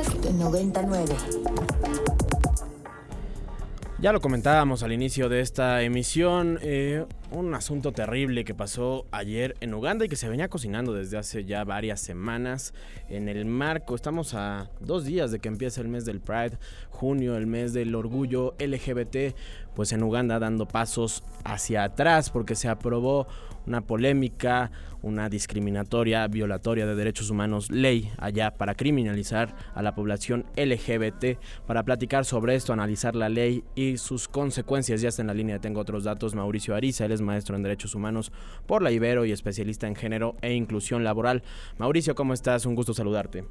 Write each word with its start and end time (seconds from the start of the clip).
Podcast 0.00 0.24
99. 0.24 1.14
Ya 3.98 4.12
lo 4.12 4.20
comentábamos 4.20 4.82
al 4.82 4.92
inicio 4.92 5.28
de 5.28 5.40
esta 5.40 5.82
emisión, 5.82 6.58
eh, 6.62 7.04
un 7.30 7.54
asunto 7.54 7.92
terrible 7.92 8.44
que 8.44 8.54
pasó 8.54 9.06
ayer 9.12 9.54
en 9.60 9.72
Uganda 9.74 10.04
y 10.04 10.08
que 10.08 10.16
se 10.16 10.28
venía 10.28 10.48
cocinando 10.48 10.92
desde 10.92 11.18
hace 11.18 11.44
ya 11.44 11.64
varias 11.64 12.00
semanas 12.00 12.74
en 13.08 13.28
el 13.28 13.44
marco. 13.44 13.94
Estamos 13.94 14.34
a 14.34 14.70
dos 14.80 15.04
días 15.04 15.30
de 15.30 15.38
que 15.38 15.48
empiece 15.48 15.80
el 15.80 15.88
mes 15.88 16.04
del 16.04 16.20
Pride, 16.20 16.58
junio, 16.90 17.36
el 17.36 17.46
mes 17.46 17.72
del 17.72 17.94
orgullo 17.94 18.54
LGBT, 18.58 19.34
pues 19.74 19.92
en 19.92 20.02
Uganda 20.02 20.38
dando 20.38 20.66
pasos 20.66 21.22
hacia 21.44 21.84
atrás 21.84 22.30
porque 22.30 22.54
se 22.54 22.68
aprobó 22.68 23.26
una 23.66 23.82
polémica, 23.82 24.70
una 25.02 25.28
discriminatoria, 25.28 26.26
violatoria 26.26 26.86
de 26.86 26.94
derechos 26.94 27.30
humanos 27.30 27.70
ley 27.70 28.10
allá 28.18 28.52
para 28.52 28.74
criminalizar 28.74 29.54
a 29.74 29.82
la 29.82 29.94
población 29.94 30.44
LGBT. 30.56 31.38
Para 31.66 31.84
platicar 31.84 32.24
sobre 32.24 32.54
esto, 32.54 32.72
analizar 32.72 33.14
la 33.14 33.28
ley 33.28 33.64
y 33.74 33.96
sus 33.96 34.28
consecuencias, 34.28 35.00
ya 35.00 35.08
está 35.08 35.22
en 35.22 35.28
la 35.28 35.34
línea, 35.34 35.58
tengo 35.58 35.80
otros 35.80 36.04
datos, 36.04 36.34
Mauricio 36.34 36.74
Ariza, 36.74 37.04
él 37.04 37.12
es 37.12 37.19
maestro 37.22 37.56
en 37.56 37.62
derechos 37.62 37.94
humanos 37.94 38.32
por 38.66 38.82
la 38.82 38.90
Ibero 38.90 39.24
y 39.24 39.32
especialista 39.32 39.86
en 39.86 39.96
género 39.96 40.36
e 40.42 40.54
inclusión 40.54 41.04
laboral. 41.04 41.42
Mauricio, 41.78 42.14
¿cómo 42.14 42.34
estás? 42.34 42.66
Un 42.66 42.74
gusto 42.74 42.94
saludarte. 42.94 43.44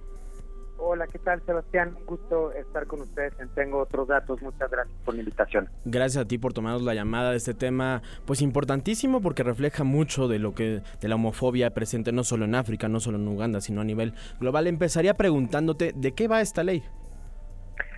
Hola, 0.82 1.08
¿qué 1.08 1.20
tal 1.20 1.42
Sebastián? 1.46 1.94
Un 2.00 2.06
gusto 2.06 2.54
estar 2.54 2.88
con 2.88 3.02
ustedes 3.02 3.34
Tengo 3.54 3.80
Otros 3.80 4.08
Datos. 4.08 4.42
Muchas 4.42 4.72
gracias 4.72 4.98
por 5.04 5.14
la 5.14 5.20
invitación. 5.20 5.70
Gracias 5.84 6.24
a 6.24 6.28
ti 6.28 6.38
por 6.38 6.54
tomarnos 6.54 6.84
la 6.84 6.94
llamada 6.94 7.32
de 7.32 7.38
este 7.38 7.54
tema, 7.54 8.02
pues 8.26 8.42
importantísimo 8.42 9.22
porque 9.22 9.44
refleja 9.44 9.84
mucho 9.84 10.30
de 10.30 10.40
lo 10.40 10.56
que 10.56 10.82
de 11.02 11.08
la 11.08 11.16
homofobia 11.16 11.72
presente 11.72 12.14
no 12.14 12.24
solo 12.24 12.46
en 12.46 12.56
África, 12.56 12.88
no 12.88 13.02
solo 13.02 13.18
en 13.18 13.28
Uganda, 13.28 13.60
sino 13.60 13.82
a 13.82 13.84
nivel 13.84 14.14
global. 14.40 14.68
Empezaría 14.68 15.14
preguntándote 15.16 15.92
de 15.94 16.14
qué 16.14 16.30
va 16.30 16.40
esta 16.40 16.64
ley. 16.64 16.84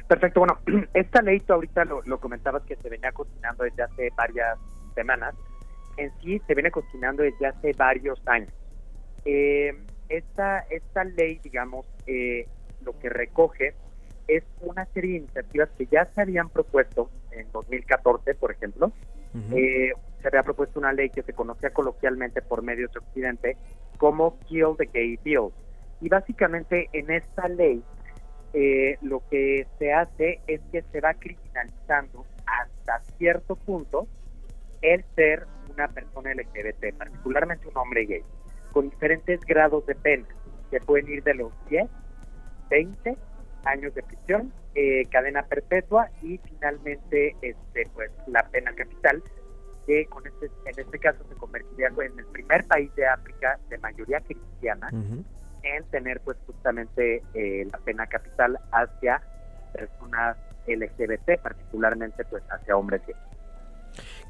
Perfecto, 0.07 0.41
bueno, 0.41 0.57
esta 0.93 1.21
ley 1.21 1.39
tú 1.39 1.53
ahorita 1.53 1.85
lo, 1.85 2.19
comentabas 2.19 2.63
que 2.63 2.75
se 2.75 2.89
venía 2.89 3.11
cocinando 3.11 3.63
desde 3.63 3.83
hace 3.83 4.09
varias 4.17 4.57
semanas. 4.95 5.35
En 6.01 6.11
sí 6.21 6.41
se 6.47 6.53
viene 6.53 6.71
cocinando 6.71 7.23
desde 7.23 7.47
hace 7.47 7.71
varios 7.77 8.21
años. 8.27 8.51
Eh, 9.25 9.73
esta, 10.09 10.59
esta 10.69 11.03
ley, 11.03 11.39
digamos, 11.43 11.85
eh, 12.07 12.47
lo 12.83 12.97
que 12.99 13.09
recoge 13.09 13.73
es 14.27 14.43
una 14.61 14.85
serie 14.87 15.11
de 15.11 15.17
iniciativas 15.17 15.69
que 15.77 15.85
ya 15.85 16.05
se 16.05 16.21
habían 16.21 16.49
propuesto 16.49 17.09
en 17.31 17.51
2014, 17.51 18.35
por 18.35 18.51
ejemplo. 18.51 18.91
Eh, 19.53 19.91
se 20.21 20.27
había 20.27 20.43
propuesto 20.43 20.79
una 20.79 20.91
ley 20.91 21.09
que 21.09 21.21
se 21.23 21.33
conocía 21.33 21.69
coloquialmente 21.69 22.41
por 22.41 22.63
medios 22.63 22.91
de 22.91 22.99
Occidente 22.99 23.57
como 23.97 24.37
Kill 24.39 24.75
the 24.77 24.89
Gay 24.91 25.19
Bill. 25.23 25.49
Y 26.01 26.09
básicamente 26.09 26.89
en 26.93 27.11
esta 27.11 27.47
ley 27.47 27.83
eh, 28.53 28.97
lo 29.01 29.21
que 29.29 29.67
se 29.79 29.93
hace 29.93 30.41
es 30.47 30.59
que 30.71 30.81
se 30.91 30.99
va 30.99 31.13
criminalizando 31.13 32.25
hasta 32.45 32.99
cierto 33.17 33.55
punto 33.55 34.07
el 34.81 35.05
ser 35.15 35.47
una 35.71 35.87
persona 35.87 36.33
LGBT, 36.33 36.97
particularmente 36.97 37.67
un 37.67 37.77
hombre 37.77 38.05
gay, 38.05 38.23
con 38.71 38.89
diferentes 38.89 39.39
grados 39.41 39.85
de 39.85 39.95
pena, 39.95 40.27
que 40.69 40.79
pueden 40.79 41.07
ir 41.09 41.23
de 41.23 41.33
los 41.35 41.51
10 41.69 41.89
20 42.71 43.17
años 43.65 43.93
de 43.93 44.01
prisión, 44.01 44.51
eh, 44.73 45.05
cadena 45.11 45.43
perpetua 45.43 46.09
y 46.21 46.37
finalmente 46.39 47.35
este 47.41 47.87
pues 47.93 48.09
la 48.27 48.41
pena 48.49 48.73
capital 48.73 49.21
que 49.85 50.05
con 50.05 50.25
este 50.25 50.45
en 50.65 50.79
este 50.79 50.97
caso 50.97 51.23
se 51.27 51.35
convertiría 51.35 51.87
en 51.87 52.17
el 52.17 52.25
primer 52.27 52.65
país 52.65 52.93
de 52.95 53.05
África 53.05 53.59
de 53.69 53.77
mayoría 53.79 54.21
cristiana 54.21 54.89
en 55.63 55.83
tener 55.91 56.21
pues 56.21 56.37
justamente 56.47 57.21
eh, 57.33 57.67
la 57.71 57.77
pena 57.79 58.07
capital 58.07 58.57
hacia 58.71 59.21
personas 59.73 60.37
LGBT 60.67 61.41
particularmente 61.41 62.23
pues 62.25 62.43
hacia 62.49 62.77
hombres 62.77 63.01
gays. 63.05 63.17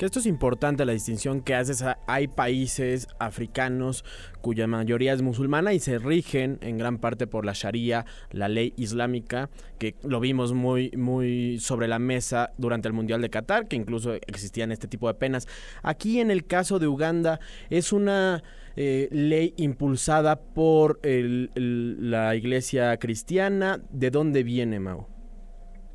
Que 0.02 0.06
esto 0.06 0.18
es 0.18 0.26
importante, 0.26 0.84
la 0.84 0.94
distinción 0.94 1.42
que 1.42 1.54
haces. 1.54 1.86
Hay 2.08 2.28
países 2.28 3.08
africanos 3.20 4.04
cuya 4.42 4.66
mayoría 4.66 5.14
es 5.14 5.22
musulmana 5.22 5.74
y 5.74 5.80
se 5.80 6.00
rigen 6.00 6.58
en 6.62 6.80
gran 6.80 6.98
parte 6.98 7.28
por 7.28 7.46
la 7.46 7.54
Sharia, 7.54 8.08
la 8.32 8.50
ley 8.50 8.74
islámica, 8.78 9.52
que 9.78 9.94
lo 10.02 10.20
vimos 10.20 10.54
muy, 10.54 10.90
muy 10.98 11.60
sobre 11.60 11.88
la 11.88 12.00
mesa 12.00 12.52
durante 12.58 12.88
el 12.88 12.96
Mundial 12.96 13.22
de 13.22 13.30
Qatar, 13.30 13.68
que 13.68 13.76
incluso 13.76 14.16
existían 14.16 14.72
este 14.72 14.88
tipo 14.88 15.08
de 15.08 15.14
penas. 15.14 15.48
Aquí 15.84 16.20
en 16.20 16.32
el 16.32 16.48
caso 16.48 16.80
de 16.80 16.88
Uganda 16.88 17.40
es 17.70 17.94
una... 17.94 18.42
Eh, 18.78 19.10
ley 19.12 19.54
impulsada 19.58 20.40
por 20.40 21.02
la 21.04 22.36
iglesia 22.38 22.96
cristiana. 22.98 23.82
¿De 23.92 24.12
dónde 24.12 24.44
viene, 24.44 24.80
Mau? 24.80 25.08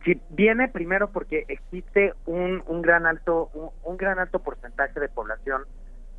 Sí, 0.06 0.22
viene 0.31 0.69
primero 0.69 1.11
porque 1.11 1.44
existe 1.49 2.15
un, 2.27 2.62
un 2.69 2.81
gran 2.81 3.06
alto 3.06 3.50
un, 3.83 3.97
gran 3.97 4.21
alto 4.21 4.39
porcentaje 4.39 5.00
de 5.00 5.09
población 5.09 5.65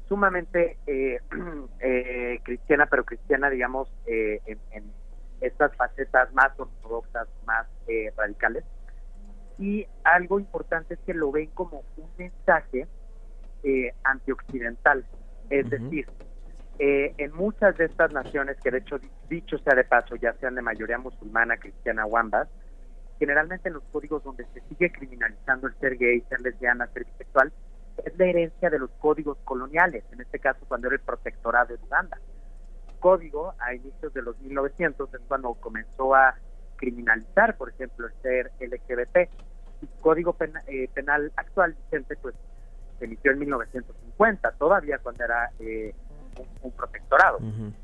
sumamente 0.09 0.77
eh, 0.87 1.21
eh, 1.79 2.41
cristiana, 2.43 2.87
pero 2.87 3.05
cristiana, 3.05 3.49
digamos, 3.49 3.89
eh, 4.05 4.41
en, 4.45 4.83
estas 5.39 5.73
facetas 5.77 6.33
más 6.33 6.51
ortodoxas, 6.59 7.27
más 7.45 7.67
radicales. 8.17 8.63
Y 9.59 9.85
algo 10.03 10.39
importante 10.39 10.95
es 10.95 10.99
que 11.01 11.13
lo 11.13 11.31
ven 11.31 11.51
como 11.53 11.83
un 11.95 12.09
mensaje 12.17 12.87
antioccidental. 14.03 15.05
Es 15.51 15.69
decir, 15.69 16.07
en 16.79 17.31
muchas 17.33 17.77
de 17.77 17.85
estas 17.85 18.11
naciones, 18.11 18.57
que 18.63 18.71
de 18.71 18.79
hecho, 18.79 18.99
dicho 19.29 19.59
sea 19.59 19.75
de 19.75 19.83
paso, 19.83 20.15
ya 20.15 20.33
sean 20.39 20.55
de 20.55 20.63
mayoría 20.63 20.97
musulmana, 20.97 21.57
cristiana 21.57 22.07
o 22.07 22.17
ambas, 22.17 22.49
generalmente 23.19 23.69
en 23.69 23.75
los 23.75 23.83
códigos 23.91 24.23
donde 24.23 24.45
se 24.53 24.61
sigue 24.69 24.91
criminalizando 24.91 25.67
el 25.67 25.75
ser 25.75 25.97
gay, 25.97 26.21
ser 26.29 26.41
lesbiana, 26.41 26.87
ser 26.87 27.05
bisexual, 27.05 27.51
es 28.05 28.17
la 28.17 28.25
herencia 28.25 28.69
de 28.69 28.79
los 28.79 28.91
códigos 28.99 29.37
coloniales, 29.43 30.03
en 30.11 30.21
este 30.21 30.39
caso 30.39 30.59
cuando 30.67 30.87
era 30.87 30.95
el 30.95 31.01
protectorado 31.01 31.75
de 31.75 31.83
Uganda. 31.83 32.17
Código 32.99 33.53
a 33.59 33.73
inicios 33.73 34.13
de 34.13 34.21
los 34.21 34.39
1900 34.39 35.13
es 35.13 35.21
cuando 35.27 35.53
comenzó 35.55 36.15
a 36.15 36.35
criminalizar, 36.77 37.57
por 37.57 37.69
ejemplo, 37.69 38.07
el 38.07 38.13
ser 38.21 38.51
LGBT. 38.59 39.29
Y 39.81 39.87
código 40.01 40.35
eh, 40.67 40.89
penal 40.93 41.31
actual 41.35 41.75
vigente, 41.85 42.15
pues, 42.21 42.33
se 42.97 43.05
emitió 43.05 43.31
en 43.31 43.39
1950, 43.39 44.51
todavía 44.53 44.97
cuando 44.97 45.23
era 45.23 45.51
eh, 45.59 45.93
un, 46.63 46.71
protectorado. 46.71 47.39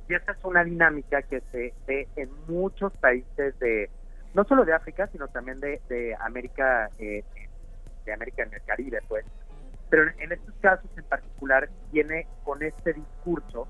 Y 0.10 0.14
esta 0.14 0.32
es 0.32 0.38
una 0.44 0.64
dinámica 0.64 1.22
que 1.22 1.42
se 1.52 1.74
ve 1.86 2.08
en 2.16 2.30
muchos 2.48 2.92
países 2.98 3.58
de 3.60 3.90
no 4.34 4.44
solo 4.46 4.66
de 4.66 4.74
África, 4.74 5.08
sino 5.08 5.28
también 5.28 5.60
de, 5.60 5.82
de 5.90 6.16
América, 6.20 6.90
eh, 6.98 7.24
de 8.06 8.14
América 8.14 8.44
en 8.44 8.54
el 8.54 8.62
Caribe, 8.64 9.00
pues. 9.08 9.26
Pero 9.90 10.10
en, 10.18 10.32
estos 10.32 10.56
casos 10.56 10.90
en 10.98 11.04
particular 11.04 11.70
viene 11.92 12.28
con 12.44 12.64
este 12.64 12.94
discurso 12.94 13.68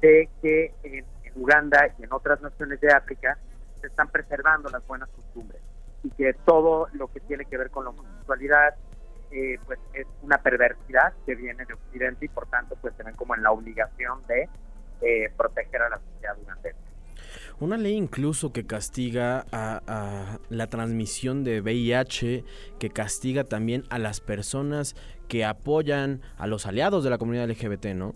de 0.00 0.28
que 0.40 0.74
en, 0.82 1.04
Uganda 1.34 1.88
y 1.98 2.04
en 2.04 2.12
otras 2.12 2.42
naciones 2.42 2.78
de 2.82 2.92
África 2.92 3.38
se 3.80 3.86
están 3.86 4.08
preservando 4.08 4.68
las 4.68 4.86
buenas 4.86 5.08
costumbres 5.08 5.62
y 6.02 6.10
que 6.10 6.34
todo 6.44 6.88
lo 6.92 7.08
que 7.08 7.20
tiene 7.20 7.46
que 7.46 7.56
ver 7.56 7.70
con 7.70 7.84
la 7.84 7.90
homosexualidad 7.90 8.74
eh, 9.30 9.58
pues 9.64 9.78
es 9.94 10.06
una 10.20 10.36
perversidad 10.42 11.14
que 11.24 11.34
viene 11.34 11.64
de 11.64 11.72
Occidente 11.72 12.26
y 12.26 12.28
por 12.28 12.46
tanto 12.48 12.76
pues 12.82 12.94
se 12.96 13.02
ven 13.02 13.14
como 13.14 13.34
en 13.34 13.42
la 13.42 13.50
obligación 13.50 14.22
de 14.26 14.46
eh, 15.00 15.32
proteger 15.38 15.80
a 15.80 15.88
la 15.88 15.98
sociedad 16.00 16.36
durante 16.36 16.74
una 17.62 17.76
ley 17.76 17.94
incluso 17.94 18.52
que 18.52 18.66
castiga 18.66 19.46
a, 19.52 20.38
la 20.50 20.66
transmisión 20.66 21.44
de 21.44 21.60
VIH, 21.60 22.44
que 22.80 22.90
castiga 22.90 23.44
también 23.44 23.84
a 23.88 23.98
las 23.98 24.20
personas 24.20 24.96
que 25.28 25.44
apoyan 25.44 26.22
a 26.38 26.48
los 26.48 26.66
aliados 26.66 27.04
de 27.04 27.10
la 27.10 27.18
comunidad 27.18 27.48
LGBT, 27.48 27.86
¿no? 27.94 28.14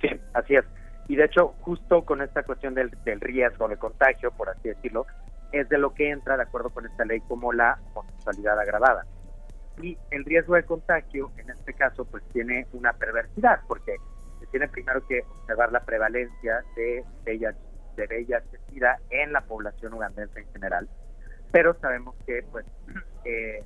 Sí, 0.00 0.08
así 0.34 0.56
es. 0.56 0.64
Y 1.08 1.14
de 1.14 1.26
hecho, 1.26 1.54
justo 1.60 2.04
con 2.04 2.20
esta 2.20 2.42
cuestión 2.42 2.74
del, 2.74 2.90
riesgo 3.20 3.68
de 3.68 3.76
contagio, 3.76 4.32
por 4.32 4.48
así 4.48 4.68
decirlo, 4.68 5.06
es 5.52 5.68
de 5.68 5.78
lo 5.78 5.94
que 5.94 6.10
entra, 6.10 6.36
de 6.36 6.42
acuerdo 6.42 6.70
con 6.70 6.86
esta 6.86 7.04
ley, 7.04 7.20
como 7.20 7.52
la 7.52 7.78
homosexualidad 7.94 8.58
agravada. 8.58 9.06
Y 9.80 9.96
el 10.10 10.24
riesgo 10.24 10.56
de 10.56 10.64
contagio, 10.64 11.30
en 11.36 11.50
este 11.50 11.72
caso, 11.72 12.04
pues 12.04 12.24
tiene 12.32 12.66
una 12.72 12.92
perversidad, 12.94 13.60
porque 13.68 13.94
se 14.40 14.46
tiene 14.46 14.66
primero 14.66 15.06
que 15.06 15.20
observar 15.40 15.70
la 15.70 15.84
prevalencia 15.84 16.64
de 16.74 17.04
VIH 17.24 17.65
de 17.96 18.06
VIH 18.06 18.58
SIDA 18.68 18.98
en 19.10 19.32
la 19.32 19.40
población 19.40 19.94
ugandense 19.94 20.40
en 20.40 20.52
general, 20.52 20.88
pero 21.52 21.74
sabemos 21.80 22.14
que 22.26 22.44
pues 22.50 22.66
eh, 23.24 23.62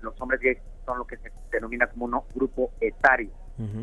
los 0.00 0.20
hombres 0.20 0.40
gays 0.40 0.58
son 0.84 0.98
lo 0.98 1.06
que 1.06 1.16
se 1.16 1.30
denomina 1.50 1.86
como 1.86 2.06
un 2.06 2.20
grupo 2.34 2.70
etario. 2.80 3.30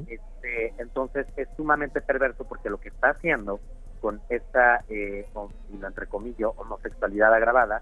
este, 0.08 0.74
entonces 0.80 1.26
es 1.38 1.48
sumamente 1.56 2.02
perverso 2.02 2.46
porque 2.46 2.70
lo 2.70 2.80
que 2.80 2.90
está 2.90 3.12
haciendo 3.12 3.62
con 4.02 4.20
esta, 4.30 4.84
eh, 4.90 5.26
entre 5.72 6.08
comillas, 6.08 6.50
homosexualidad 6.58 7.34
agravada, 7.34 7.82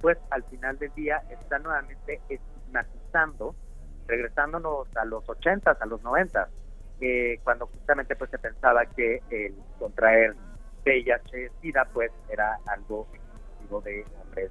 pues 0.00 0.18
al 0.30 0.42
final 0.44 0.78
del 0.78 0.92
día 0.94 1.22
está 1.30 1.58
nuevamente 1.58 2.20
estigmatizando, 2.28 3.54
regresándonos 4.06 4.94
a 4.96 5.04
los 5.04 5.28
80 5.28 5.70
a 5.80 5.86
los 5.86 6.02
90 6.02 6.48
eh, 7.00 7.40
cuando 7.44 7.66
justamente 7.66 8.14
pues 8.16 8.30
se 8.30 8.38
pensaba 8.38 8.84
que 8.84 9.22
el 9.30 9.54
contraer 9.78 10.34
VIH, 10.84 11.50
SIDA, 11.60 11.84
pues 11.92 12.10
era 12.30 12.58
algo 12.66 13.06
colectivo 13.06 13.80
de 13.82 14.04
hombres 14.20 14.50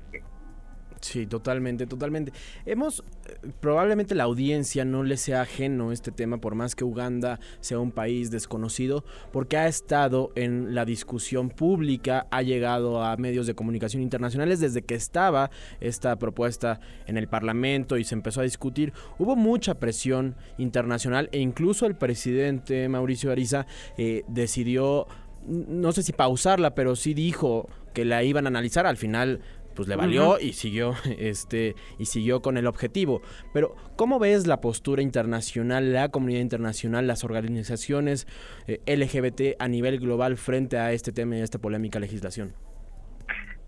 Sí, 1.01 1.25
totalmente, 1.27 1.87
totalmente. 1.87 2.33
Hemos, 2.65 3.05
eh, 3.27 3.51
probablemente 3.61 4.15
la 4.15 4.25
audiencia 4.25 4.83
no 4.83 5.03
le 5.03 5.15
sea 5.15 5.41
ajeno 5.41 5.93
este 5.93 6.11
tema, 6.11 6.39
por 6.39 6.55
más 6.55 6.75
que 6.75 6.83
Uganda 6.83 7.39
sea 7.61 7.79
un 7.79 7.91
país 7.91 8.31
desconocido, 8.31 9.05
porque 9.31 9.57
ha 9.57 9.67
estado 9.67 10.31
en 10.35 10.75
la 10.75 10.83
discusión 10.83 11.49
pública, 11.49 12.27
ha 12.31 12.41
llegado 12.41 13.01
a 13.01 13.15
medios 13.15 13.47
de 13.47 13.55
comunicación 13.55 14.03
internacionales 14.03 14.59
desde 14.59 14.81
que 14.81 14.95
estaba 14.95 15.51
esta 15.79 16.17
propuesta 16.17 16.81
en 17.07 17.17
el 17.17 17.29
Parlamento 17.29 17.97
y 17.97 18.03
se 18.03 18.15
empezó 18.15 18.41
a 18.41 18.43
discutir. 18.43 18.91
Hubo 19.17 19.37
mucha 19.37 19.79
presión 19.79 20.35
internacional 20.57 21.29
e 21.31 21.39
incluso 21.39 21.85
el 21.85 21.95
presidente 21.95 22.89
Mauricio 22.89 23.31
Ariza 23.31 23.67
eh, 23.97 24.23
decidió 24.27 25.07
no 25.47 25.91
sé 25.91 26.03
si 26.03 26.13
pausarla, 26.13 26.75
pero 26.75 26.95
sí 26.95 27.13
dijo 27.13 27.69
que 27.93 28.05
la 28.05 28.23
iban 28.23 28.45
a 28.45 28.49
analizar. 28.49 28.85
Al 28.85 28.97
final 28.97 29.41
pues 29.75 29.87
le 29.87 29.95
valió 29.95 30.39
y 30.39 30.53
siguió 30.53 30.93
este 31.19 31.75
y 31.97 32.05
siguió 32.05 32.41
con 32.41 32.57
el 32.57 32.67
objetivo. 32.67 33.21
Pero 33.53 33.75
¿cómo 33.95 34.19
ves 34.19 34.45
la 34.45 34.59
postura 34.59 35.01
internacional, 35.01 35.93
la 35.93 36.09
comunidad 36.09 36.41
internacional, 36.41 37.07
las 37.07 37.23
organizaciones 37.23 38.27
eh, 38.67 38.81
LGBT 38.85 39.61
a 39.61 39.67
nivel 39.67 39.99
global 39.99 40.35
frente 40.35 40.77
a 40.77 40.91
este 40.91 41.11
tema 41.11 41.37
y 41.37 41.41
a 41.41 41.43
esta 41.43 41.59
polémica 41.59 41.99
legislación? 41.99 42.53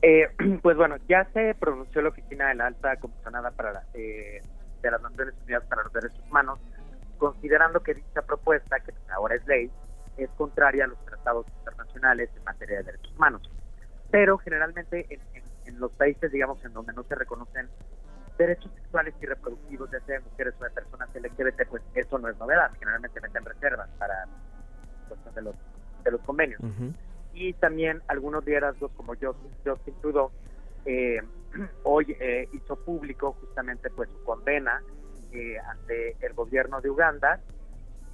Eh, 0.02 0.28
pues 0.62 0.76
bueno, 0.76 0.98
ya 1.08 1.28
se 1.34 1.56
pronunció 1.56 2.02
la 2.02 2.10
oficina 2.10 2.50
de 2.50 2.56
la 2.56 2.68
alta 2.68 2.98
comisionada 2.98 3.52
para 3.52 3.84
eh, 3.94 4.42
de 4.82 4.92
las 4.92 5.02
Naciones 5.02 5.36
Unidas 5.44 5.64
para 5.70 5.84
los 5.84 5.94
Derechos 5.94 6.20
Humanos, 6.30 6.60
considerando 7.18 7.82
que 7.82 7.94
dicha 7.94 8.22
propuesta, 8.24 8.80
que 8.80 8.94
ahora 9.16 9.36
es 9.36 9.46
ley, 9.46 9.70
es 10.24 10.30
contraria 10.32 10.86
a 10.86 10.88
los 10.88 11.04
tratados 11.06 11.46
internacionales 11.60 12.30
en 12.36 12.44
materia 12.44 12.78
de 12.78 12.84
derechos 12.84 13.14
humanos. 13.16 13.42
Pero 14.10 14.38
generalmente 14.38 15.08
en, 15.10 15.22
en 15.66 15.80
los 15.80 15.92
países, 15.94 16.32
digamos, 16.32 16.64
en 16.66 16.74
donde 16.74 16.94
no 16.94 17.04
se 17.04 17.16
reconocen 17.16 17.70
derechos 18.38 18.72
sexuales 18.76 19.14
y 19.22 19.26
reproductivos, 19.26 19.90
ya 19.92 20.00
sea 20.02 20.20
de 20.20 20.26
mujeres 20.26 20.54
o 20.60 20.64
de 20.64 20.70
personas 20.72 21.10
LGBT, 21.14 21.68
pues 21.70 21.84
eso 21.96 22.18
no 22.18 22.28
es 22.30 22.38
novedad. 22.38 22.72
Generalmente 22.80 23.22
meten 23.22 23.46
reservas 23.46 23.90
para 24.00 24.26
cuestión 25.08 25.36
de 25.36 25.42
los, 25.42 25.56
de 26.04 26.12
los 26.12 26.22
convenios. 26.22 26.62
Y 27.34 27.54
también 27.54 28.02
algunos 28.08 28.46
liderazgos 28.46 28.92
como 28.94 29.14
Justin 29.14 29.96
Trudeau 30.02 30.32
eh, 30.86 31.22
hoy 31.84 32.16
eh, 32.20 32.50
hizo 32.52 32.76
público 32.78 33.34
justamente 33.40 33.90
pues 33.92 34.10
su 34.10 34.24
condena 34.24 34.82
eh, 35.32 35.58
ante 35.60 36.18
el 36.26 36.34
gobierno 36.34 36.82
de 36.82 36.90
Uganda 36.90 37.40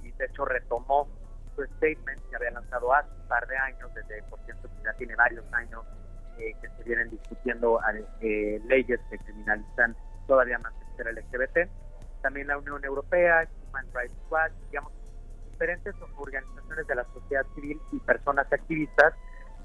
y 0.02 0.12
de 0.12 0.26
hecho 0.26 0.44
retomó 0.44 1.08
statement 1.66 2.20
que 2.30 2.36
había 2.36 2.50
lanzado 2.50 2.92
hace 2.94 3.10
un 3.14 3.28
par 3.28 3.46
de 3.46 3.56
años, 3.56 3.92
desde 3.94 4.22
por 4.24 4.38
cierto 4.44 4.68
ya 4.84 4.92
tiene 4.94 5.14
varios 5.16 5.44
años 5.52 5.84
eh, 6.38 6.54
que 6.60 6.68
se 6.68 6.84
vienen 6.84 7.10
discutiendo 7.10 7.80
eh, 8.20 8.60
leyes 8.66 9.00
que 9.10 9.18
criminalizan 9.18 9.96
todavía 10.26 10.58
más 10.58 10.72
el 10.98 11.14
LGBT. 11.14 11.70
También 12.22 12.48
la 12.48 12.58
Unión 12.58 12.84
Europea, 12.84 13.48
Human 13.68 13.86
Rights 13.94 14.16
Watch, 14.30 14.52
digamos, 14.70 14.92
diferentes 15.50 15.94
organizaciones 16.16 16.86
de 16.86 16.94
la 16.94 17.04
sociedad 17.12 17.46
civil 17.54 17.80
y 17.92 17.98
personas 18.00 18.52
activistas 18.52 19.14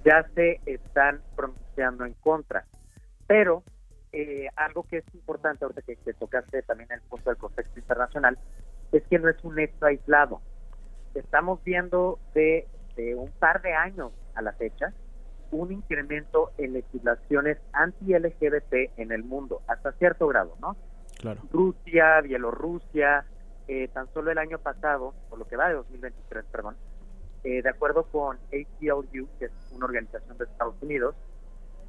ya 0.05 0.25
se 0.35 0.59
están 0.65 1.21
pronunciando 1.35 2.05
en 2.05 2.13
contra. 2.15 2.65
Pero 3.27 3.63
eh, 4.11 4.47
algo 4.55 4.83
que 4.83 4.97
es 4.97 5.15
importante, 5.15 5.65
ahorita 5.65 5.81
que, 5.81 5.95
que 5.97 6.13
tocaste 6.13 6.61
también 6.63 6.91
el 6.91 7.01
punto 7.01 7.29
del 7.29 7.37
contexto 7.37 7.79
internacional, 7.79 8.37
es 8.91 9.03
que 9.09 9.19
no 9.19 9.29
es 9.29 9.43
un 9.43 9.59
hecho 9.59 9.85
aislado. 9.85 10.41
Estamos 11.15 11.63
viendo 11.63 12.19
de, 12.33 12.67
de 12.95 13.15
un 13.15 13.31
par 13.31 13.61
de 13.61 13.73
años 13.73 14.11
a 14.35 14.41
la 14.41 14.53
fecha 14.53 14.93
un 15.53 15.71
incremento 15.71 16.51
en 16.57 16.73
legislaciones 16.73 17.57
anti-LGBT 17.73 18.97
en 18.97 19.11
el 19.11 19.23
mundo, 19.23 19.61
hasta 19.67 19.91
cierto 19.93 20.27
grado, 20.27 20.55
¿no? 20.61 20.75
Claro. 21.19 21.41
Rusia, 21.51 22.21
Bielorrusia, 22.21 23.25
eh, 23.67 23.87
tan 23.93 24.11
solo 24.13 24.31
el 24.31 24.37
año 24.37 24.57
pasado, 24.59 25.13
por 25.29 25.39
lo 25.39 25.45
que 25.45 25.55
va 25.55 25.69
de 25.69 25.75
2023, 25.75 26.45
perdón, 26.51 26.75
eh, 27.43 27.61
de 27.61 27.69
acuerdo 27.69 28.03
con 28.03 28.37
ACLU, 28.47 29.27
que 29.39 29.45
es 29.45 29.51
una 29.71 29.85
organización 29.85 30.37
de 30.37 30.45
Estados 30.45 30.75
Unidos, 30.81 31.15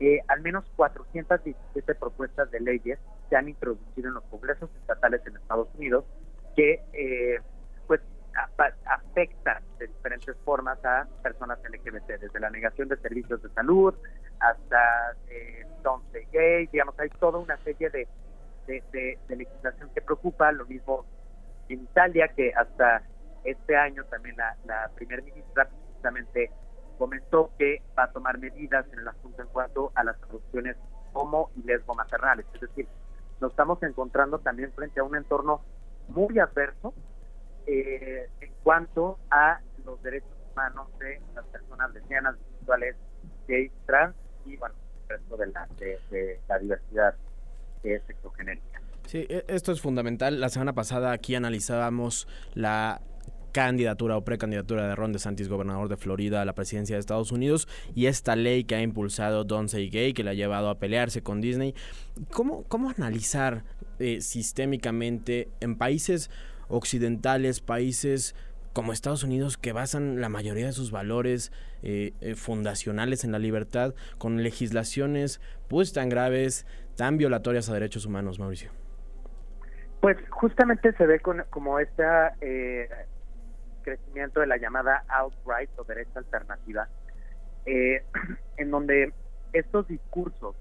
eh, 0.00 0.20
al 0.28 0.40
menos 0.40 0.64
417 0.76 1.94
propuestas 1.94 2.50
de 2.50 2.60
leyes 2.60 2.98
se 3.30 3.36
han 3.36 3.48
introducido 3.48 4.08
en 4.08 4.14
los 4.14 4.24
congresos 4.24 4.68
estatales 4.80 5.20
en 5.26 5.36
Estados 5.36 5.68
Unidos 5.76 6.04
que 6.56 7.40
pues 7.86 8.00
afecta 8.86 9.62
de 9.78 9.86
diferentes 9.86 10.36
formas 10.44 10.82
a 10.84 11.06
personas 11.22 11.58
LGBT, 11.62 12.20
desde 12.20 12.40
la 12.40 12.50
negación 12.50 12.88
de 12.88 12.96
servicios 12.96 13.42
de 13.42 13.48
salud 13.50 13.94
hasta 14.40 15.12
eh, 15.28 15.64
gay, 16.32 16.66
digamos, 16.72 16.98
hay 16.98 17.10
toda 17.20 17.38
una 17.38 17.56
serie 17.58 17.90
de, 17.90 18.08
de, 18.66 19.18
legislación 19.28 19.90
que 19.94 20.00
preocupa, 20.00 20.50
lo 20.52 20.64
mismo 20.66 21.04
en 21.68 21.82
Italia, 21.82 22.28
que 22.28 22.52
hasta 22.54 23.02
este 23.44 23.76
año 23.76 24.04
también 24.04 24.36
la, 24.36 24.56
la 24.64 24.90
primer 24.94 25.22
ministra 25.22 25.68
justamente 25.92 26.50
comentó 26.98 27.50
que 27.58 27.82
va 27.98 28.04
a 28.04 28.12
tomar 28.12 28.38
medidas 28.38 28.86
en 28.92 29.00
el 29.00 29.08
asunto 29.08 29.42
en 29.42 29.48
cuanto 29.48 29.92
a 29.94 30.04
las 30.04 30.16
adopciones 30.22 30.76
homo 31.12 31.50
y 31.56 31.62
lesbo 31.62 31.94
maternales, 31.94 32.46
es 32.54 32.60
decir, 32.60 32.88
nos 33.40 33.50
estamos 33.50 33.82
encontrando 33.82 34.38
también 34.38 34.72
frente 34.72 35.00
a 35.00 35.04
un 35.04 35.16
entorno 35.16 35.60
muy 36.08 36.38
adverso 36.38 36.94
eh, 37.66 38.28
en 38.40 38.52
cuanto 38.62 39.18
a 39.30 39.60
los 39.84 40.02
derechos 40.02 40.30
humanos 40.52 40.88
de 40.98 41.20
las 41.34 41.44
personas 41.46 41.92
lesbianas, 41.92 42.36
bisexuales, 42.38 42.96
gays, 43.48 43.72
trans 43.86 44.14
y 44.44 44.56
bueno, 44.56 44.74
el 45.02 45.08
resto 45.18 45.36
de 45.36 45.46
la, 45.48 45.68
de, 45.78 46.40
la 46.48 46.58
diversidad 46.58 47.14
eh, 47.82 48.00
sexogenérica. 48.06 48.80
Sí, 49.06 49.26
e, 49.28 49.44
esto 49.48 49.72
es 49.72 49.80
fundamental. 49.80 50.40
La 50.40 50.48
semana 50.48 50.72
pasada 50.72 51.12
aquí 51.12 51.34
analizábamos 51.34 52.26
la 52.54 53.00
candidatura 53.52 54.16
o 54.16 54.24
precandidatura 54.24 54.88
de 54.88 54.96
Ron 54.96 55.12
DeSantis, 55.12 55.48
gobernador 55.48 55.88
de 55.88 55.96
Florida, 55.96 56.42
a 56.42 56.44
la 56.44 56.54
presidencia 56.54 56.96
de 56.96 57.00
Estados 57.00 57.30
Unidos, 57.30 57.68
y 57.94 58.06
esta 58.06 58.34
ley 58.34 58.64
que 58.64 58.74
ha 58.74 58.82
impulsado 58.82 59.44
Don't 59.44 59.68
Say 59.68 59.90
Gay, 59.90 60.12
que 60.12 60.24
le 60.24 60.30
ha 60.30 60.34
llevado 60.34 60.68
a 60.70 60.80
pelearse 60.80 61.22
con 61.22 61.40
Disney. 61.40 61.72
¿Cómo, 62.32 62.64
cómo 62.64 62.90
analizar 62.90 63.62
eh, 64.00 64.20
sistémicamente 64.20 65.48
en 65.60 65.76
países 65.78 66.30
occidentales, 66.68 67.60
países 67.60 68.34
como 68.74 68.92
Estados 68.92 69.22
Unidos 69.22 69.56
que 69.56 69.72
basan 69.72 70.20
la 70.20 70.28
mayoría 70.28 70.66
de 70.66 70.72
sus 70.72 70.90
valores 70.90 71.52
eh, 71.82 72.12
eh, 72.20 72.34
fundacionales 72.34 73.24
en 73.24 73.32
la 73.32 73.38
libertad 73.38 73.94
con 74.18 74.42
legislaciones 74.42 75.40
pues 75.68 75.92
tan 75.92 76.08
graves, 76.08 76.66
tan 76.96 77.16
violatorias 77.16 77.70
a 77.70 77.74
derechos 77.74 78.04
humanos, 78.04 78.38
Mauricio? 78.38 78.72
Pues 80.00 80.18
justamente 80.28 80.92
se 80.92 81.06
ve 81.06 81.20
con, 81.20 81.44
como 81.50 81.78
este 81.78 82.04
crecimiento 83.82 84.40
de 84.40 84.48
la 84.48 84.56
llamada 84.56 85.04
outright 85.08 85.70
o 85.78 85.84
derecha 85.84 86.18
alternativa, 86.18 86.88
en 87.66 88.70
donde 88.70 89.14
estos 89.52 89.86
discursos 89.88 90.56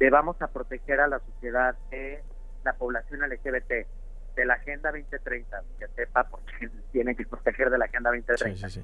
de 0.00 0.10
vamos 0.10 0.40
a 0.42 0.48
proteger 0.48 1.00
a 1.00 1.06
la 1.06 1.20
sociedad 1.20 1.76
de 1.90 2.22
la 2.64 2.74
población 2.74 3.20
LGBT, 3.20 3.86
de 4.34 4.44
la 4.44 4.54
Agenda 4.54 4.90
2030, 4.90 5.62
que 5.78 5.88
sepa 5.88 6.24
porque 6.24 6.70
tiene 6.92 7.14
que 7.14 7.26
proteger 7.26 7.70
de 7.70 7.78
la 7.78 7.86
Agenda 7.86 8.10
2030, 8.10 8.80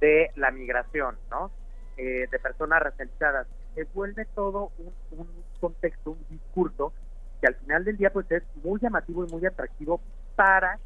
de 0.00 0.30
la 0.36 0.50
migración, 0.50 1.16
¿no? 1.30 1.50
Eh, 1.96 2.28
de 2.30 2.38
personas 2.38 2.80
racializadas, 2.80 3.46
se 3.74 3.84
vuelve 3.84 4.24
todo 4.26 4.70
un, 4.78 5.28
contexto, 5.60 6.12
un 6.12 6.26
discurso 6.28 6.92
que 7.40 7.48
al 7.48 7.56
final 7.56 7.84
del 7.84 7.96
día 7.96 8.12
pues 8.12 8.30
es 8.30 8.42
muy 8.62 8.80
llamativo 8.80 9.24
y 9.24 9.32
muy 9.32 9.44
atractivo 9.46 10.00
para 10.36 10.78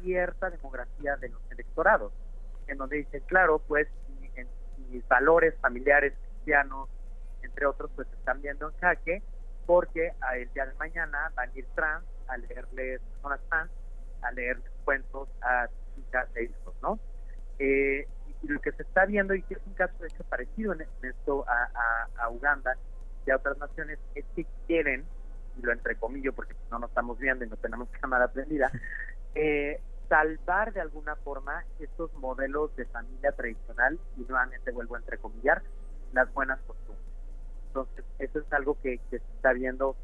cierta 0.00 0.50
demografía 0.50 1.16
de 1.16 1.30
los 1.30 1.40
electorados, 1.50 2.12
en 2.68 2.78
donde 2.78 2.98
dicen, 2.98 3.22
claro, 3.26 3.60
pues 3.66 3.88
mis 4.90 5.06
valores 5.08 5.54
familiares 5.60 6.12
cristianos, 6.22 6.88
entre 7.42 7.66
otros, 7.66 7.90
pues 7.96 8.06
están 8.12 8.40
viendo 8.40 8.68
en 8.68 8.76
jaque 8.76 9.22
porque 9.66 10.12
a 10.20 10.36
el 10.36 10.52
día 10.52 10.66
de 10.66 10.74
mañana 10.74 11.32
van 11.34 11.50
a 11.50 11.58
ir 11.58 11.66
trans 11.74 12.04
a 12.28 12.36
leerles 12.36 13.00
personas 13.00 13.40
trans, 13.48 13.70
a 14.22 14.30
leer 14.32 14.58
cuentos 14.84 15.28
a 15.42 15.68
chicas 15.94 16.28
e 16.34 16.44
hijos, 16.44 16.74
¿no? 16.82 16.98
Eh, 17.58 18.06
y 18.42 18.48
lo 18.48 18.60
que 18.60 18.72
se 18.72 18.82
está 18.82 19.06
viendo, 19.06 19.34
y 19.34 19.42
que 19.42 19.54
es 19.54 19.60
un 19.66 19.74
caso 19.74 19.94
de 20.00 20.08
hecho 20.08 20.24
parecido 20.24 20.72
en, 20.72 20.86
esto 21.02 21.44
a, 21.48 22.28
Uganda 22.30 22.76
y 23.26 23.30
a 23.30 23.36
otras 23.36 23.56
naciones, 23.58 23.98
es 24.14 24.24
que 24.34 24.46
quieren, 24.66 25.04
y 25.58 25.62
lo 25.62 25.72
entrecomillo 25.72 26.32
porque 26.32 26.54
no 26.70 26.78
nos 26.78 26.90
estamos 26.90 27.18
viendo 27.18 27.44
y 27.44 27.48
no 27.48 27.56
tenemos 27.56 27.88
cámara 28.00 28.28
prendida, 28.28 28.70
eh, 29.34 29.80
salvar 30.08 30.72
de 30.72 30.80
alguna 30.80 31.16
forma 31.16 31.64
estos 31.78 32.12
modelos 32.14 32.74
de 32.76 32.84
familia 32.86 33.32
tradicional 33.32 33.98
y 34.16 34.22
nuevamente 34.22 34.70
vuelvo 34.72 34.96
a 34.96 34.98
entrecomillar 34.98 35.62
las 36.12 36.32
buenas 36.34 36.60
costumbres. 36.66 37.04
Entonces, 37.68 38.04
eso 38.18 38.38
es 38.38 38.52
algo 38.52 38.78
que, 38.80 38.98
que 39.10 39.18
se 39.18 39.32
está 39.36 39.52
viendo 39.52 39.96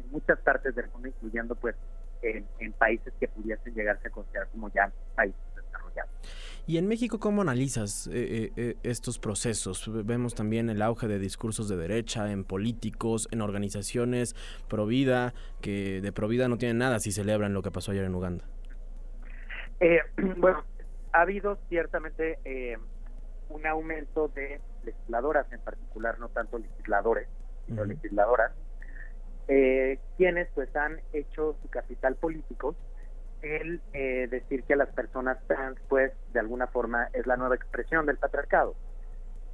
en 0.00 0.10
muchas 0.10 0.38
partes 0.40 0.74
del 0.74 0.88
mundo, 0.90 1.08
incluyendo 1.08 1.54
pues 1.54 1.76
en, 2.22 2.72
países 2.72 3.12
que 3.18 3.28
pudiesen 3.28 3.74
llegarse 3.74 4.08
a 4.08 4.10
considerar 4.10 4.48
como 4.48 4.70
ya 4.72 4.92
países 5.14 5.40
desarrollados. 5.54 6.10
¿Y 6.66 6.78
en 6.78 6.86
México 6.86 7.18
cómo 7.18 7.42
analizas 7.42 8.08
eh, 8.12 8.52
eh, 8.56 8.76
estos 8.82 9.18
procesos? 9.18 9.90
Vemos 10.04 10.34
también 10.34 10.68
el 10.68 10.82
auge 10.82 11.08
de 11.08 11.18
discursos 11.18 11.68
de 11.68 11.76
derecha 11.76 12.30
en 12.30 12.44
políticos, 12.44 13.28
en 13.30 13.40
organizaciones 13.40 14.34
pro 14.68 14.86
vida, 14.86 15.32
que 15.60 16.00
de 16.00 16.12
pro 16.12 16.28
vida 16.28 16.48
no 16.48 16.58
tienen 16.58 16.78
nada 16.78 16.98
si 16.98 17.12
celebran 17.12 17.54
lo 17.54 17.62
que 17.62 17.70
pasó 17.70 17.92
ayer 17.92 18.04
en 18.04 18.14
Uganda. 18.14 18.44
Eh, 19.80 20.00
bueno, 20.36 20.64
ha 21.12 21.22
habido 21.22 21.58
ciertamente 21.68 22.38
un 23.48 23.66
aumento 23.66 24.28
de 24.28 24.60
legisladoras 24.84 25.50
en 25.52 25.60
particular, 25.60 26.18
no 26.18 26.28
tanto 26.28 26.58
legisladores, 26.58 27.28
sino 27.66 27.84
legisladoras, 27.84 28.52
quienes 30.16 30.48
pues 30.54 30.74
han 30.76 31.00
hecho 31.12 31.56
su 31.62 31.68
capital 31.70 32.16
político 32.16 32.76
el 33.42 33.80
eh, 33.92 34.28
decir 34.30 34.64
que 34.64 34.76
las 34.76 34.88
personas 34.90 35.38
trans, 35.46 35.78
pues, 35.88 36.12
de 36.32 36.40
alguna 36.40 36.66
forma 36.66 37.08
es 37.12 37.26
la 37.26 37.36
nueva 37.36 37.54
expresión 37.54 38.06
del 38.06 38.16
patriarcado, 38.16 38.74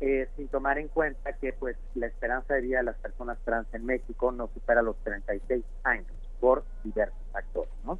eh, 0.01 0.29
sin 0.37 0.49
tomar 0.49 0.79
en 0.79 0.89
cuenta 0.89 1.33
que, 1.35 1.53
pues, 1.53 1.77
la 1.95 2.07
esperanza 2.07 2.55
de 2.55 2.63
vida 2.63 2.79
de 2.79 2.85
las 2.85 2.97
personas 2.97 3.39
trans 3.45 3.73
en 3.75 3.85
México 3.85 4.33
no 4.33 4.49
supera 4.49 4.83
los 4.83 4.97
36 5.05 5.65
años 5.85 6.13
por 6.41 6.65
diversos 6.83 7.19
factores, 7.33 7.73
¿no? 7.85 7.99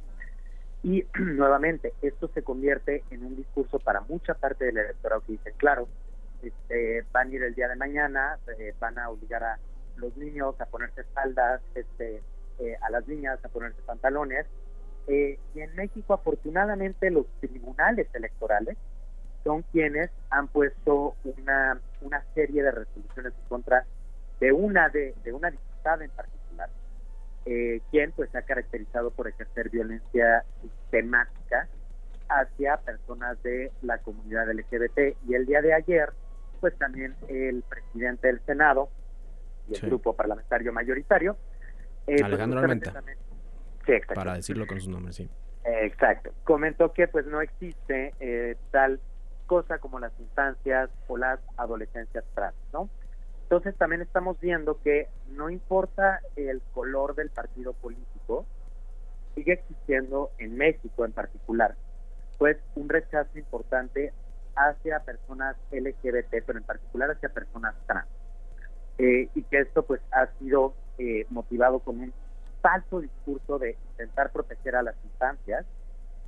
Y 0.83 1.05
nuevamente, 1.19 1.93
esto 2.01 2.29
se 2.29 2.43
convierte 2.43 3.03
en 3.11 3.25
un 3.25 3.35
discurso 3.35 3.79
para 3.79 4.01
mucha 4.01 4.33
parte 4.33 4.65
del 4.65 4.77
electorado 4.77 5.21
que 5.21 5.33
dice, 5.33 5.51
claro, 5.57 5.87
este, 6.41 7.03
van 7.11 7.29
a 7.29 7.31
ir 7.31 7.43
el 7.43 7.55
día 7.55 7.67
de 7.67 7.75
mañana, 7.75 8.37
eh, 8.59 8.73
van 8.79 8.99
a 8.99 9.09
obligar 9.09 9.43
a 9.43 9.59
los 9.97 10.15
niños 10.17 10.59
a 10.59 10.65
ponerse 10.65 11.03
faldas, 11.13 11.61
este, 11.75 12.21
a 12.81 12.89
las 12.89 13.07
niñas 13.07 13.39
a 13.43 13.49
ponerse 13.49 13.81
pantalones, 13.83 14.45
eh, 15.07 15.37
y 15.53 15.61
en 15.61 15.75
México, 15.75 16.13
afortunadamente, 16.13 17.11
los 17.11 17.27
tribunales 17.39 18.07
electorales 18.13 18.77
son 19.43 19.61
quienes 19.71 20.09
han 20.31 20.47
puesto 20.47 21.15
una, 21.23 21.79
una 22.01 22.23
serie 22.33 22.63
de 22.63 22.71
resoluciones 22.71 23.33
en 23.33 23.47
contra 23.47 23.85
de 24.39 24.51
una 24.51 24.89
de, 24.89 25.13
de 25.23 25.33
una 25.33 25.51
diputada 25.51 26.03
en 26.03 26.09
particular, 26.09 26.69
eh, 27.45 27.81
quien 27.91 28.11
pues 28.13 28.31
se 28.31 28.39
ha 28.39 28.41
caracterizado 28.41 29.11
por 29.11 29.27
ejercer 29.27 29.69
violencia 29.69 30.43
sistemática 30.61 31.67
hacia 32.27 32.77
personas 32.77 33.41
de 33.43 33.71
la 33.83 33.99
comunidad 33.99 34.51
LGBT. 34.51 35.15
Y 35.27 35.35
el 35.35 35.45
día 35.45 35.61
de 35.61 35.73
ayer, 35.73 36.09
pues 36.59 36.75
también 36.79 37.15
el 37.27 37.63
presidente 37.69 38.27
del 38.27 38.41
Senado 38.47 38.89
y 39.67 39.75
el 39.75 39.81
grupo 39.81 40.15
parlamentario 40.15 40.71
mayoritario, 40.71 41.37
eh, 42.07 42.17
pues, 42.19 42.23
Alejandro 42.23 42.61
para 44.13 44.33
decirlo 44.33 44.65
con 44.67 44.81
su 44.81 44.89
nombre, 44.89 45.13
sí. 45.13 45.29
Exacto. 45.63 46.31
Comentó 46.43 46.93
que 46.93 47.07
pues 47.07 47.25
no 47.25 47.41
existe 47.41 48.13
eh, 48.19 48.55
tal 48.71 48.99
cosa 49.45 49.79
como 49.79 49.99
las 49.99 50.11
instancias 50.19 50.89
o 51.07 51.17
las 51.17 51.39
adolescencias 51.57 52.23
trans, 52.33 52.55
¿no? 52.73 52.89
Entonces 53.43 53.75
también 53.75 54.01
estamos 54.01 54.39
viendo 54.39 54.81
que 54.81 55.07
no 55.29 55.49
importa 55.49 56.19
el 56.35 56.61
color 56.73 57.15
del 57.15 57.29
partido 57.29 57.73
político, 57.73 58.45
sigue 59.35 59.53
existiendo 59.53 60.31
en 60.39 60.57
México 60.57 61.05
en 61.05 61.11
particular, 61.11 61.75
pues 62.37 62.57
un 62.75 62.89
rechazo 62.89 63.37
importante 63.37 64.13
hacia 64.55 64.99
personas 65.01 65.55
LGBT, 65.71 66.43
pero 66.45 66.57
en 66.57 66.63
particular 66.63 67.11
hacia 67.11 67.29
personas 67.29 67.75
trans. 67.85 68.07
Eh, 68.97 69.29
y 69.35 69.43
que 69.43 69.59
esto 69.59 69.83
pues 69.83 70.01
ha 70.11 70.27
sido 70.39 70.73
eh, 70.97 71.25
motivado 71.29 71.79
con 71.79 71.99
un 71.99 72.13
falso 72.61 73.01
discurso 73.01 73.59
de 73.59 73.77
intentar 73.91 74.31
proteger 74.31 74.75
a 74.75 74.83
las 74.83 74.95
infancias 75.03 75.65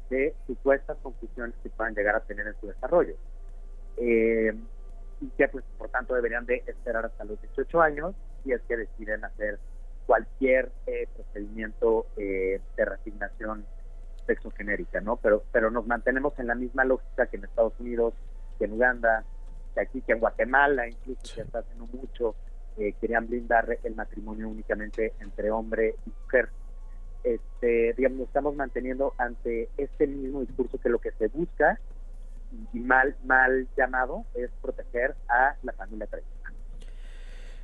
de 0.10 0.36
supuestas 0.46 0.98
confusiones 1.02 1.56
que 1.64 1.70
puedan 1.70 1.96
llegar 1.96 2.16
a 2.16 2.20
tener 2.22 2.48
en 2.48 2.56
su 2.60 2.68
desarrollo. 2.68 3.16
Eh, 3.98 4.54
y 5.20 5.28
que, 5.30 5.48
pues, 5.48 5.66
por 5.78 5.90
tanto, 5.90 6.14
deberían 6.14 6.46
de 6.46 6.64
esperar 6.68 7.06
hasta 7.06 7.24
los 7.26 7.42
18 7.42 7.82
años 7.82 8.16
si 8.44 8.52
es 8.52 8.62
que 8.68 8.78
deciden 8.78 9.26
hacer 9.26 9.58
cualquier 10.06 10.72
eh, 10.86 11.08
procedimiento 11.16 12.06
eh, 12.18 12.62
de 12.76 12.86
resignación 12.86 13.66
sexogenérica, 14.26 15.02
¿no? 15.02 15.18
Pero, 15.18 15.44
pero 15.52 15.72
nos 15.72 15.88
mantenemos 15.88 16.38
en 16.40 16.48
la 16.48 16.56
misma 16.56 16.86
lógica 16.86 17.28
que 17.28 17.38
en 17.38 17.46
Estados 17.46 17.74
Unidos, 17.80 18.14
que 18.60 18.66
en 18.66 18.74
Uganda, 18.74 19.24
que 19.74 19.82
aquí, 19.82 20.02
que 20.02 20.14
en 20.14 20.20
Guatemala, 20.20 20.88
incluso 20.88 21.36
que 21.36 21.42
está 21.42 21.60
haciendo 21.60 21.88
mucho, 21.88 22.36
eh, 22.78 22.94
querían 23.00 23.28
blindar 23.28 23.80
el 23.84 23.96
matrimonio 23.96 24.50
únicamente 24.50 25.14
entre 25.20 25.52
hombre 25.52 25.96
y 26.06 26.10
mujer. 26.24 26.50
Este, 27.24 27.94
digamos, 27.98 28.20
nos 28.20 28.28
estamos 28.28 28.56
manteniendo 28.56 29.14
ante 29.18 29.70
este 29.78 30.08
mismo 30.08 30.42
discurso 30.42 30.78
que 30.78 30.90
lo 30.90 31.00
que 31.00 31.12
se 31.12 31.28
busca 31.28 31.80
y 32.74 32.80
mal 32.80 33.16
mal 33.26 33.68
llamado 33.76 34.24
es 34.36 34.50
proteger 34.62 35.16
a 35.28 35.56
la 35.64 35.74
familia 35.74 36.08
tradicional. 36.08 36.37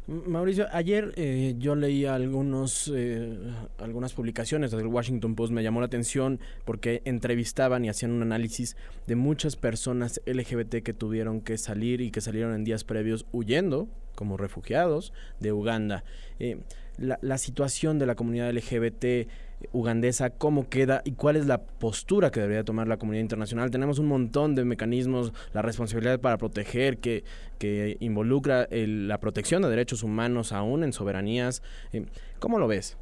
Mauricio, 0.05 0.67
ayer 0.74 1.13
eh, 1.15 1.55
yo 1.57 1.75
leí 1.75 2.05
algunos, 2.05 2.91
eh, 2.93 3.38
algunas 3.77 4.13
publicaciones 4.13 4.72
del 4.72 4.88
Washington 4.88 5.36
Post, 5.36 5.53
me 5.53 5.63
llamó 5.63 5.79
la 5.79 5.86
atención 5.86 6.41
porque 6.65 7.01
entrevistaban 7.05 7.86
y 7.86 7.89
hacían 7.89 8.12
un 8.12 8.22
análisis 8.22 8.75
de 9.07 9.15
muchas 9.15 9.55
personas 9.55 10.19
LGBT 10.25 10.83
que 10.83 10.93
tuvieron 10.93 11.39
que 11.39 11.57
salir 11.57 12.01
y 12.01 12.12
que 12.12 12.19
salieron 12.19 12.53
en 12.53 12.65
días 12.65 12.83
previos 12.83 13.25
huyendo 13.31 13.88
como 14.15 14.36
refugiados 14.36 15.13
de 15.39 15.53
Uganda. 15.53 16.03
Eh, 16.38 16.60
la, 16.98 17.38
situación 17.38 17.98
de 17.98 18.05
la 18.05 18.15
comunidad 18.15 18.51
LGBT 18.51 19.27
ugandesa, 19.72 20.32
cómo 20.32 20.70
queda 20.70 21.01
y 21.05 21.13
cuál 21.13 21.36
es 21.36 21.46
la 21.46 21.62
postura 21.62 22.32
que 22.32 22.39
debería 22.39 22.63
tomar 22.63 22.88
la 22.88 22.98
comunidad 22.98 23.22
internacional. 23.22 23.72
Tenemos 23.72 24.00
un 24.00 24.08
montón 24.08 24.55
de 24.55 24.65
mecanismos, 24.65 25.34
la 25.53 25.62
responsabilidad 25.62 26.20
para 26.20 26.38
proteger, 26.38 26.98
que, 26.98 27.24
que 27.60 27.98
involucra 28.00 28.67
la 28.70 29.20
protección 29.20 29.62
de 29.62 29.70
derechos 29.70 30.03
humanos 30.03 30.51
aún 30.51 30.84
en 30.84 30.93
soberanías. 30.93 31.63
Eh, 31.93 32.05
¿Cómo 32.39 32.60
lo 32.60 32.67
ves? 32.67 32.98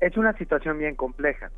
Es 0.00 0.16
una 0.16 0.36
situación 0.36 0.78
bien 0.78 0.94
compleja, 0.94 1.50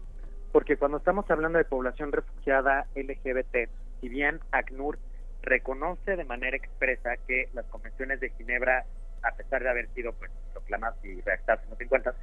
porque 0.53 0.77
cuando 0.77 0.99
estamos 0.99 1.31
hablando 1.31 1.59
de 1.59 1.65
población 1.65 2.13
refugiada 2.13 2.87
LGBT, 2.95 3.69
si 4.01 4.09
bien 4.09 4.41
ACNUR 4.53 4.99
reconoce 5.43 6.17
de 6.17 6.25
manera 6.25 6.57
expresa 6.57 7.17
que 7.27 7.49
las 7.55 7.65
convenciones 7.67 8.21
de 8.21 8.31
Ginebra, 8.31 8.85
a 9.23 9.33
pesar 9.37 9.63
de 9.63 9.71
haber 9.71 9.89
sido 9.95 10.13
pues, 10.13 10.31
proclamadas 10.53 10.97
y 11.05 11.21
redactadas 11.21 11.65
en 11.65 11.71
los 11.71 11.79
50, 11.79 12.15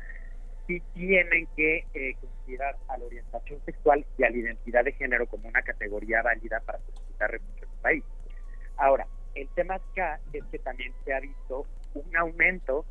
sí 0.67 0.81
tienen 0.93 1.47
que 1.55 1.85
eh, 1.93 2.15
considerar 2.19 2.75
a 2.87 2.97
la 2.97 3.05
orientación 3.05 3.61
sexual 3.65 4.05
y 4.17 4.23
a 4.23 4.29
la 4.29 4.37
identidad 4.37 4.83
de 4.83 4.93
género 4.93 5.27
como 5.27 5.47
una 5.47 5.61
categoría 5.61 6.21
válida 6.21 6.59
para 6.61 6.79
solicitar 6.79 7.31
refugio 7.31 7.63
en 7.63 7.69
el 7.69 7.81
país. 7.81 8.03
Ahora, 8.77 9.07
el 9.35 9.47
tema 9.49 9.75
acá 9.75 10.19
es 10.31 10.43
que 10.45 10.59
también 10.59 10.93
se 11.03 11.13
ha 11.13 11.19
visto 11.19 11.65
un 11.93 12.15
aumento 12.15 12.85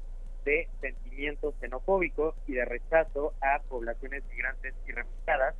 de 0.44 0.68
sentimientos 0.80 1.54
xenofóbicos 1.60 2.34
y 2.46 2.54
de 2.54 2.64
rechazo 2.64 3.34
a 3.40 3.60
poblaciones 3.68 4.24
migrantes 4.30 4.74
y 4.86 4.92
refugiadas 4.92 5.54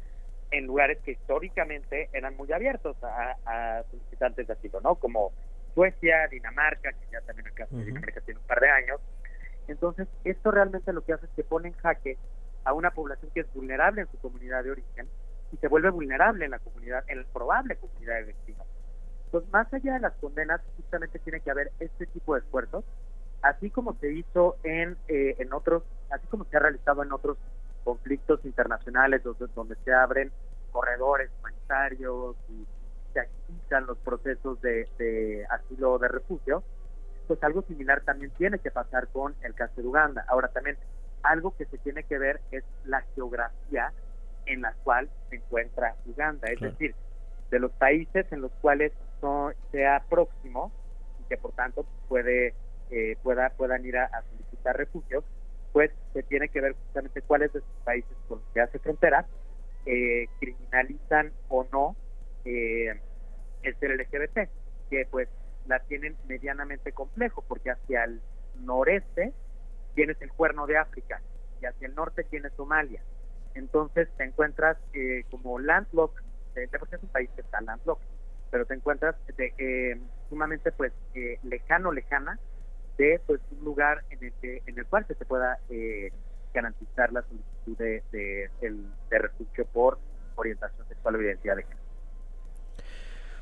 en 0.50 0.66
lugares 0.66 0.99
que 1.04 1.12
históricamente 1.12 2.11
eran 2.12 2.37
muy 2.37 2.52
abiertos 2.52 2.97
a, 3.02 3.83
solicitantes 3.90 4.47
de 4.47 4.52
asilo, 4.52 4.81
¿no? 4.81 4.97
Como 4.97 5.33
Suecia, 5.75 6.28
Dinamarca, 6.28 6.92
que 6.92 7.07
ya 7.11 7.21
también 7.23 7.47
el 7.47 7.54
caso 7.54 7.76
de 7.76 7.87
Dinamarca 7.87 8.21
tiene 8.21 8.40
un 8.40 8.47
par 8.47 8.61
de 8.61 8.69
años. 8.69 9.00
Entonces, 9.69 10.09
esto 10.25 10.50
realmente 10.50 10.92
lo 10.92 11.04
que 11.04 11.12
hace 11.12 11.26
es 11.26 11.33
que 11.37 11.45
pone 11.45 11.69
en 11.69 11.75
jaque 11.75 12.19
a 12.64 12.73
una 12.73 12.90
población 12.90 13.31
que 13.35 13.40
es 13.40 13.52
vulnerable 13.54 14.02
en 14.02 14.11
su 14.11 14.19
comunidad 14.19 14.64
de 14.64 14.73
origen 14.73 15.09
y 15.52 15.57
se 15.57 15.69
vuelve 15.69 15.90
vulnerable 15.90 16.45
en 16.45 16.50
la 16.50 16.59
comunidad, 16.59 17.04
en 17.09 17.19
la 17.19 17.25
probable 17.33 17.76
comunidad 17.76 18.16
de 18.16 18.25
destino. 18.26 18.64
Entonces, 19.26 19.52
más 19.52 19.73
allá 19.73 19.95
de 19.95 20.00
las 20.00 20.14
condenas, 20.14 20.61
justamente 20.76 21.19
tiene 21.19 21.40
que 21.40 21.50
haber 21.50 21.73
este 21.81 22.07
tipo 22.07 22.35
de 22.35 22.40
esfuerzos, 22.40 22.85
así 23.42 23.71
como 23.71 23.95
se 23.95 24.12
hizo 24.12 24.57
en, 24.62 24.97
eh, 25.09 25.37
en 25.38 25.52
otros, 25.52 25.83
así 26.11 26.26
como 26.28 26.45
se 26.45 26.57
ha 26.57 26.61
realizado 26.61 27.02
en 27.02 27.12
otros 27.12 27.38
conflictos 27.85 28.45
internacionales 28.45 29.23
donde, 29.23 29.47
donde 29.54 29.76
se 29.85 29.92
abren 29.92 30.31
corredores 30.71 31.31
humanitarios 31.40 32.37
y 32.49 32.66
se 33.12 33.21
agilizan 33.21 33.87
los 33.87 33.99
procesos 33.99 34.61
de, 34.62 34.88
de 34.99 35.47
asilo 35.50 35.92
o 35.92 35.99
de 35.99 36.09
refugio, 36.09 36.62
pues 37.26 37.42
algo 37.42 37.62
similar 37.62 38.02
también 38.02 38.30
tiene 38.38 38.58
que 38.58 38.70
pasar 38.70 39.08
con 39.08 39.34
el 39.42 39.54
caso 39.54 39.80
de 39.80 39.86
Uganda. 39.86 40.24
Ahora 40.28 40.48
también 40.48 40.76
algo 41.22 41.56
que 41.56 41.66
se 41.66 41.78
tiene 41.78 42.04
que 42.04 42.18
ver 42.18 42.40
es 42.50 42.64
la 42.84 43.02
geografía 43.14 43.92
en 44.46 44.62
la 44.62 44.72
cual 44.84 45.08
se 45.30 45.36
encuentra 45.36 45.94
Uganda, 46.06 46.48
es 46.48 46.60
decir, 46.60 46.94
de 47.50 47.58
los 47.58 47.70
países 47.72 48.26
en 48.32 48.40
los 48.40 48.50
cuales 48.60 48.92
sea 49.70 50.02
próximo 50.08 50.72
y 51.20 51.28
que 51.28 51.36
por 51.36 51.52
tanto 51.52 51.86
puede 52.08 52.54
eh, 52.90 53.16
pueda 53.22 53.50
puedan 53.50 53.86
ir 53.86 53.96
a, 53.96 54.06
a 54.06 54.22
solicitar 54.22 54.76
refugio, 54.76 55.22
pues 55.72 55.90
se 56.12 56.22
tiene 56.24 56.48
que 56.48 56.60
ver 56.60 56.74
justamente 56.74 57.22
cuáles 57.22 57.52
de 57.52 57.60
esos 57.60 57.84
países 57.84 58.16
con 58.28 58.40
los 58.40 58.48
que 58.52 58.60
hace 58.60 58.78
frontera 58.80 59.26
eh, 59.86 60.26
criminalizan 60.38 61.32
o 61.48 61.66
no 61.72 61.96
eh, 62.44 62.94
el 63.62 63.76
ser 63.78 63.90
LGBT, 63.90 64.48
que 64.90 65.06
pues 65.10 65.28
la 65.66 65.81
tienen 65.81 66.16
medianamente 66.26 66.92
complejo, 66.92 67.45
porque 67.47 67.71
hacia 67.71 68.04
el 68.04 68.21
noreste 68.61 69.33
tienes 69.95 70.21
el 70.21 70.33
cuerno 70.33 70.66
de 70.66 70.78
África 70.78 71.21
y 71.61 71.66
hacia 71.66 71.87
el 71.87 71.95
norte 71.95 72.25
tienes 72.25 72.52
Somalia. 72.54 73.02
Entonces 73.54 74.09
te 74.16 74.25
encuentras 74.25 74.78
eh, 74.95 75.25
como 75.31 75.59
landlocked, 75.59 76.23
de 76.54 76.64
es 76.64 77.02
un 77.02 77.09
país 77.09 77.31
que 77.35 77.42
está 77.42 77.61
landlocked, 77.61 78.07
pero 78.50 78.66
te 78.66 78.75
encuentras 78.75 79.16
de, 79.37 79.99
sumamente 80.28 80.73
pues 80.73 80.92
lejano, 81.42 81.92
lejana 81.92 82.38
de 82.99 83.21
pues 83.26 83.40
un 83.50 83.64
lugar 83.64 84.04
en 84.11 84.25
el 84.25 84.33
que 84.40 84.62
en 84.66 84.78
el 84.78 84.87
cual 84.87 85.07
se 85.07 85.14
te 85.14 85.25
pueda 85.25 85.59
garantizar 86.52 87.12
la 87.12 87.23
solicitud 87.23 87.78
de, 87.78 88.02
de, 88.12 88.50
de 89.11 89.19
refugio 89.19 89.64
por 89.66 89.99
orientación 90.35 90.87
sexual 90.88 91.16
o 91.16 91.23
identidad 91.23 91.57
de 91.57 91.62
género. 91.62 91.83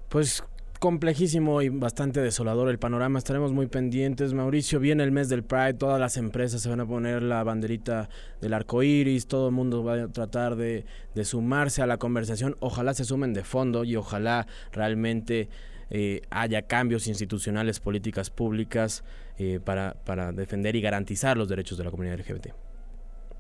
Pues 0.09 0.43
complejísimo 0.81 1.61
y 1.61 1.69
bastante 1.69 2.21
desolador 2.21 2.71
el 2.71 2.79
panorama. 2.79 3.19
Estaremos 3.19 3.53
muy 3.53 3.67
pendientes. 3.67 4.33
Mauricio, 4.33 4.81
viene 4.81 5.05
el 5.05 5.13
mes 5.13 5.29
del 5.29 5.45
Pride, 5.45 5.75
todas 5.75 6.01
las 6.01 6.17
empresas 6.17 6.63
se 6.63 6.71
van 6.71 6.81
a 6.81 6.87
poner 6.87 7.23
la 7.23 7.45
banderita 7.45 8.09
del 8.41 8.55
arco 8.55 8.83
iris, 8.83 9.29
todo 9.29 9.49
el 9.49 9.55
mundo 9.55 9.85
va 9.85 10.03
a 10.03 10.09
tratar 10.09 10.57
de, 10.57 10.87
sumarse 11.23 11.83
a 11.83 11.87
la 11.87 11.99
conversación. 11.99 12.57
Ojalá 12.61 12.95
se 12.95 13.05
sumen 13.05 13.35
de 13.35 13.45
fondo 13.45 13.85
y 13.85 13.95
ojalá 13.95 14.47
realmente 14.73 15.51
eh, 15.91 16.23
haya 16.31 16.63
cambios 16.63 17.07
institucionales, 17.07 17.79
políticas 17.79 18.31
públicas 18.31 19.05
eh, 19.39 19.61
para, 19.63 19.95
para 20.05 20.33
defender 20.33 20.77
y 20.77 20.81
garantizar 20.81 21.37
los 21.37 21.49
derechos 21.49 21.77
de 21.77 21.85
la 21.85 21.91
comunidad 21.91 22.19
LGBT. 22.19 22.70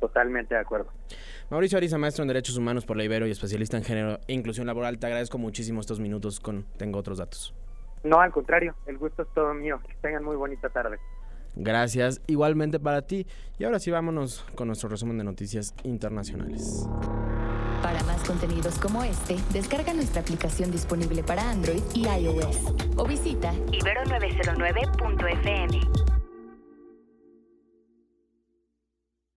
Totalmente 0.01 0.55
de 0.55 0.61
acuerdo. 0.61 0.91
Mauricio 1.51 1.79
Ariza, 1.79 1.99
maestro 1.99 2.23
en 2.23 2.29
Derechos 2.29 2.57
Humanos 2.57 2.87
por 2.87 2.97
la 2.97 3.05
Ibero 3.05 3.27
y 3.27 3.31
especialista 3.31 3.77
en 3.77 3.85
género 3.85 4.19
e 4.27 4.33
inclusión 4.33 4.67
laboral, 4.67 4.99
te 4.99 5.07
agradezco 5.07 5.37
muchísimo 5.39 5.81
estos 5.81 6.01
minutos 6.01 6.41
con 6.41 6.65
Tengo 6.79 6.99
otros 6.99 7.19
datos. 7.19 7.55
No, 8.03 8.21
al 8.21 8.33
contrario, 8.33 8.75
el 8.87 8.99
gusto 8.99 9.23
es 9.23 9.29
todo 9.35 9.53
mío. 9.53 9.79
Que 9.87 9.95
tengan 10.01 10.25
muy 10.25 10.37
bonita 10.37 10.71
tarde. 10.71 10.99
Gracias, 11.55 12.23
igualmente 12.27 12.81
para 12.81 13.03
ti. 13.03 13.27
Y 13.59 13.65
ahora 13.65 13.79
sí 13.79 13.91
vámonos 13.91 14.47
con 14.55 14.69
nuestro 14.69 14.89
resumen 14.89 15.19
de 15.19 15.25
noticias 15.25 15.75
internacionales. 15.83 16.89
Para 17.83 18.03
más 18.05 18.25
contenidos 18.25 18.79
como 18.79 19.05
este, 19.05 19.37
descarga 19.53 19.93
nuestra 19.93 20.23
aplicación 20.23 20.71
disponible 20.71 21.23
para 21.23 21.51
Android 21.51 21.83
y 21.95 22.07
iOS 22.07 22.73
o 22.97 23.07
visita 23.07 23.53
ibero909.fm. 23.53 26.20